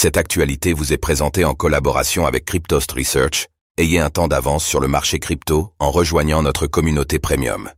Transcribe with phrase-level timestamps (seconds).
[0.00, 3.48] Cette actualité vous est présentée en collaboration avec Cryptost Research.
[3.78, 7.68] Ayez un temps d'avance sur le marché crypto en rejoignant notre communauté premium.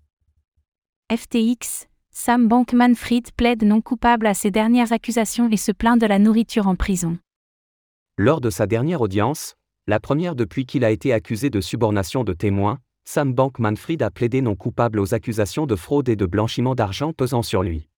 [1.10, 6.18] FTX, Sam Bankman-Fried plaide non coupable à ses dernières accusations et se plaint de la
[6.18, 7.16] nourriture en prison.
[8.18, 9.54] Lors de sa dernière audience,
[9.86, 14.42] la première depuis qu'il a été accusé de subornation de témoins, Sam Bankman-Fried a plaidé
[14.42, 17.88] non coupable aux accusations de fraude et de blanchiment d'argent pesant sur lui.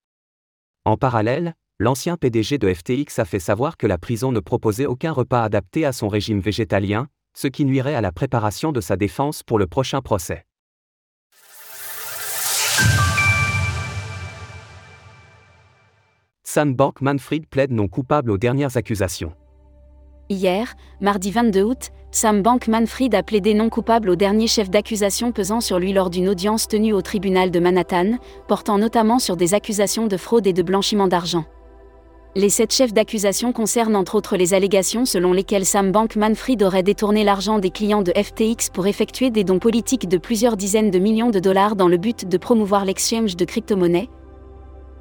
[0.85, 5.11] En parallèle, l'ancien PDG de FTX a fait savoir que la prison ne proposait aucun
[5.11, 9.43] repas adapté à son régime végétalien, ce qui nuirait à la préparation de sa défense
[9.43, 10.45] pour le prochain procès.
[16.45, 19.33] Sam Bankman-Fried plaide non coupable aux dernières accusations.
[20.29, 25.61] Hier, mardi 22 août, Sam Bankman-Fried a plaidé non coupable au dernier chef d'accusation pesant
[25.61, 28.19] sur lui lors d'une audience tenue au tribunal de Manhattan,
[28.49, 31.45] portant notamment sur des accusations de fraude et de blanchiment d'argent.
[32.35, 37.25] Les sept chefs d'accusation concernent entre autres les allégations selon lesquelles Sam Bankman-Fried aurait détourné
[37.25, 41.29] l'argent des clients de FTX pour effectuer des dons politiques de plusieurs dizaines de millions
[41.29, 44.09] de dollars dans le but de promouvoir l'exchange de crypto-monnaies,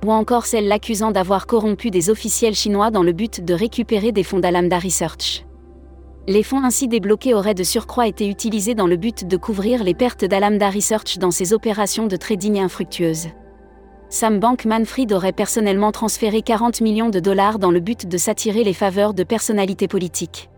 [0.05, 4.23] ou encore celle l'accusant d'avoir corrompu des officiels chinois dans le but de récupérer des
[4.23, 5.45] fonds d'Alamda Research.
[6.27, 9.93] Les fonds ainsi débloqués auraient de surcroît été utilisés dans le but de couvrir les
[9.93, 13.29] pertes d'Alamda Research dans ses opérations de trading infructueuses.
[14.13, 18.73] Sam Bankman-Fried aurait personnellement transféré 40 millions de dollars dans le but de s'attirer les
[18.73, 20.49] faveurs de personnalités politiques.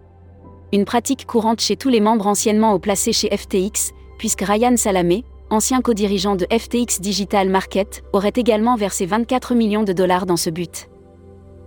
[0.72, 5.24] Une pratique courante chez tous les membres anciennement haut placés chez FTX, puisque Ryan Salamé,
[5.52, 10.50] ancien co-dirigeant de FTX Digital Market, aurait également versé 24 millions de dollars dans ce
[10.50, 10.90] but.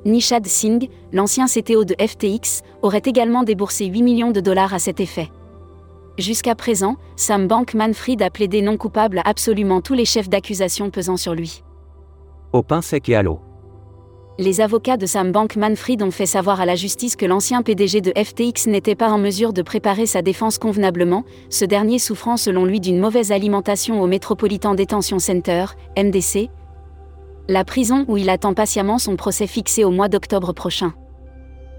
[0.04, 4.98] Nishad Singh, l'ancien CTO de FTX, aurait également déboursé 8 millions de dollars à cet
[4.98, 5.30] effet.
[6.18, 11.16] Jusqu'à présent, Sam Bankman-Fried a plaidé non coupable à absolument tous les chefs d'accusation pesant
[11.16, 11.62] sur lui
[12.56, 13.40] au pain sec et à l'eau.
[14.38, 18.12] Les avocats de Sam Bankman-Fried ont fait savoir à la justice que l'ancien PDG de
[18.14, 22.78] FTX n'était pas en mesure de préparer sa défense convenablement, ce dernier souffrant selon lui
[22.78, 25.64] d'une mauvaise alimentation au Metropolitan Detention Center,
[25.96, 26.50] MDC,
[27.48, 30.92] la prison où il attend patiemment son procès fixé au mois d'octobre prochain.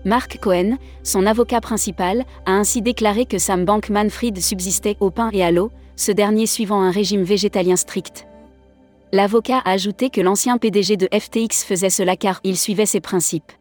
[0.05, 5.43] Mark Cohen, son avocat principal, a ainsi déclaré que Sam Bankman-Fried subsistait au pain et
[5.43, 8.27] à l'eau, ce dernier suivant un régime végétalien strict.
[9.13, 13.53] L'avocat a ajouté que l'ancien PDG de FTX faisait cela car il suivait ses principes.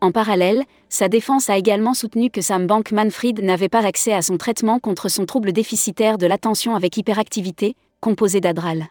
[0.00, 4.36] En parallèle, sa défense a également soutenu que Sam Bankman-Fried n'avait pas accès à son
[4.36, 8.88] traitement contre son trouble déficitaire de l'attention avec hyperactivité, composé d'adral.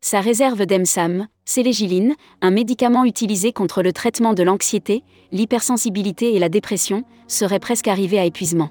[0.00, 6.48] Sa réserve d'EMSAM, sélégiline, un médicament utilisé contre le traitement de l'anxiété, l'hypersensibilité et la
[6.48, 8.70] dépression, serait presque arrivée à épuisement.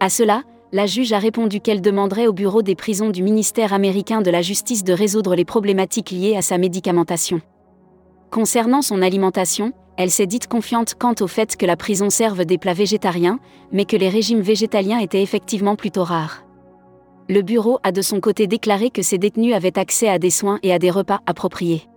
[0.00, 0.42] À cela,
[0.72, 4.42] la juge a répondu qu'elle demanderait au bureau des prisons du ministère américain de la
[4.42, 7.40] Justice de résoudre les problématiques liées à sa médicamentation.
[8.30, 12.58] Concernant son alimentation, elle s'est dite confiante quant au fait que la prison serve des
[12.58, 13.38] plats végétariens,
[13.72, 16.44] mais que les régimes végétaliens étaient effectivement plutôt rares.
[17.28, 20.58] Le bureau a de son côté déclaré que ses détenus avaient accès à des soins
[20.62, 21.88] et à des repas appropriés.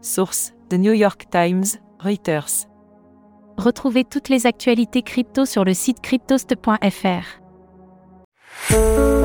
[0.00, 1.64] Source The New York Times,
[1.98, 2.68] Reuters.
[3.56, 7.43] Retrouvez toutes les actualités crypto sur le site cryptost.fr.
[8.70, 9.23] Música